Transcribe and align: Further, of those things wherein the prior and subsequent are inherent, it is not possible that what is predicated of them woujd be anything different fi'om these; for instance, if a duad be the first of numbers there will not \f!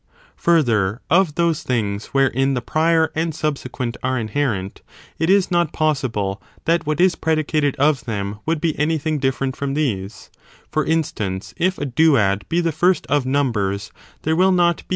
Further, 0.37 0.99
of 1.11 1.35
those 1.35 1.61
things 1.61 2.07
wherein 2.07 2.55
the 2.55 2.59
prior 2.63 3.11
and 3.13 3.35
subsequent 3.35 3.97
are 4.01 4.17
inherent, 4.17 4.81
it 5.19 5.29
is 5.29 5.51
not 5.51 5.73
possible 5.73 6.41
that 6.65 6.87
what 6.87 6.99
is 6.99 7.13
predicated 7.13 7.75
of 7.75 8.05
them 8.05 8.39
woujd 8.47 8.61
be 8.61 8.79
anything 8.79 9.19
different 9.19 9.55
fi'om 9.55 9.75
these; 9.75 10.31
for 10.71 10.83
instance, 10.83 11.53
if 11.55 11.77
a 11.77 11.85
duad 11.85 12.49
be 12.49 12.61
the 12.61 12.71
first 12.71 13.05
of 13.09 13.27
numbers 13.27 13.91
there 14.23 14.35
will 14.35 14.51
not 14.51 14.79
\f! 14.79 14.85